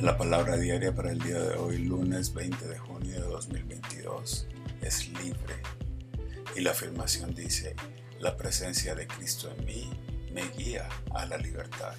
La 0.00 0.16
palabra 0.16 0.56
diaria 0.56 0.94
para 0.94 1.10
el 1.10 1.18
día 1.18 1.40
de 1.40 1.56
hoy, 1.56 1.78
lunes 1.78 2.32
20 2.32 2.68
de 2.68 2.78
junio 2.78 3.14
de 3.14 3.26
2022, 3.26 4.46
es 4.80 5.08
libre. 5.08 5.56
Y 6.54 6.60
la 6.60 6.70
afirmación 6.70 7.34
dice, 7.34 7.74
la 8.20 8.36
presencia 8.36 8.94
de 8.94 9.08
Cristo 9.08 9.50
en 9.50 9.64
mí 9.64 9.90
me 10.32 10.48
guía 10.50 10.88
a 11.16 11.26
la 11.26 11.36
libertad. 11.36 11.94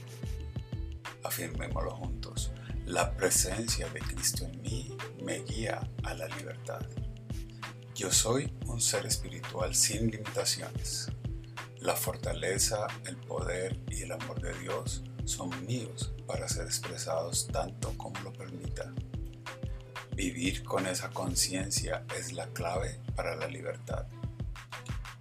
Afirmémoslo 1.26 1.92
juntos, 1.92 2.54
la 2.86 3.18
presencia 3.18 3.90
de 3.90 4.00
Cristo 4.00 4.46
en 4.46 4.62
mí 4.62 4.96
me 5.22 5.40
guía 5.44 5.82
a 6.04 6.14
la 6.14 6.30
libertad. 6.30 6.80
Yo 7.96 8.14
soy 8.14 8.54
un 8.68 8.80
ser 8.80 9.06
espiritual 9.08 9.76
sin 9.76 10.10
limitaciones. 10.10 11.12
La 11.82 11.98
fortaleza, 11.98 12.88
el 13.06 13.18
poder 13.18 13.78
y 13.90 14.04
el 14.04 14.14
amor 14.14 14.42
de 14.42 14.58
Dios 14.60 15.04
son 15.30 15.66
míos 15.66 16.12
para 16.26 16.50
ser 16.50 16.66
expresados 16.66 17.48
tanto 17.48 17.94
como 17.98 18.20
lo 18.22 18.34
permita. 18.34 18.92
Vivir 20.16 20.64
con 20.64 20.88
esa 20.88 21.10
conciencia 21.12 22.04
es 22.18 22.34
la 22.34 22.48
clave 22.48 23.00
para 23.16 23.36
la 23.36 23.48
libertad. 23.48 24.08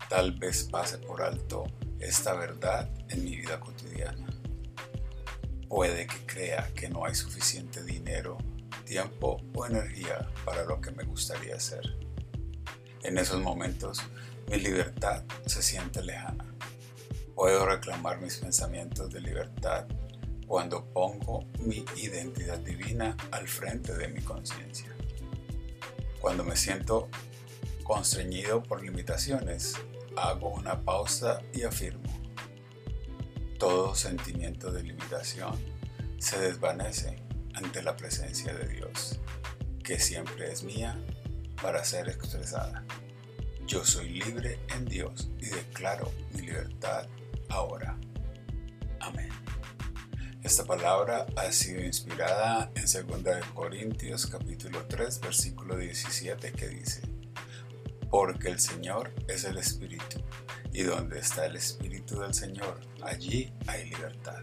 Tal 0.09 0.33
vez 0.33 0.65
pase 0.65 0.99
por 0.99 1.23
alto 1.23 1.65
esta 2.01 2.33
verdad 2.33 2.89
en 3.11 3.23
mi 3.23 3.37
vida 3.37 3.61
cotidiana. 3.61 4.27
Puede 5.69 6.07
que 6.07 6.25
crea 6.25 6.71
que 6.75 6.89
no 6.89 7.05
hay 7.05 7.15
suficiente 7.15 7.85
dinero, 7.85 8.39
tiempo 8.87 9.37
o 9.55 9.67
energía 9.67 10.27
para 10.47 10.65
lo 10.65 10.81
que 10.81 10.91
me 10.91 11.05
gustaría 11.05 11.57
hacer. 11.57 11.99
En 13.03 13.19
esos 13.19 13.43
momentos, 13.43 14.01
mi 14.51 14.57
libertad 14.57 15.23
se 15.45 15.63
siente 15.63 16.03
lejana. 16.03 16.47
Puedo 17.39 17.67
reclamar 17.67 18.21
mis 18.21 18.39
pensamientos 18.39 19.13
de 19.13 19.21
libertad 19.21 19.87
cuando 20.49 20.85
pongo 20.87 21.47
mi 21.61 21.85
identidad 21.95 22.59
divina 22.59 23.17
al 23.31 23.47
frente 23.47 23.95
de 23.95 24.09
mi 24.09 24.21
conciencia. 24.23 24.93
Cuando 26.21 26.43
me 26.43 26.57
siento 26.57 27.09
constreñido 27.85 28.61
por 28.65 28.83
limitaciones, 28.83 29.77
hago 30.17 30.49
una 30.49 30.81
pausa 30.81 31.41
y 31.55 31.63
afirmo. 31.63 32.13
Todo 33.57 33.95
sentimiento 33.95 34.73
de 34.73 34.83
limitación 34.83 35.57
se 36.19 36.41
desvanece 36.41 37.23
ante 37.55 37.85
la 37.85 37.97
presencia 37.97 38.53
de 38.53 38.67
Dios, 38.67 39.21
que 39.85 40.01
siempre 40.01 40.51
es 40.51 40.65
mía 40.65 40.99
para 41.63 41.85
ser 41.85 42.09
expresada. 42.09 42.85
Yo 43.65 43.85
soy 43.85 44.09
libre 44.09 44.59
en 44.75 44.87
Dios 44.87 45.31
y 45.39 45.47
declaro 45.47 46.11
mi 46.35 46.41
libertad 46.41 47.07
ahora. 47.49 47.99
Amén. 49.01 49.29
Esta 50.43 50.65
palabra 50.65 51.27
ha 51.37 51.53
sido 51.53 51.83
inspirada 51.83 52.71
en 52.75 52.83
2 52.83 53.45
Corintios 53.55 54.27
capítulo 54.27 54.87
3 54.87 55.21
versículo 55.21 55.77
17 55.77 56.53
que 56.53 56.69
dice, 56.69 57.03
Porque 58.11 58.49
el 58.49 58.59
Señor 58.59 59.13
es 59.27 59.45
el 59.45 59.59
Espíritu, 59.59 60.23
y 60.73 60.83
donde 60.83 61.19
está 61.19 61.47
el 61.47 61.57
Espíritu 61.57 62.21
del 62.21 62.35
Señor, 62.35 62.81
allí 63.03 63.53
hay 63.67 63.91
libertad. 63.91 64.41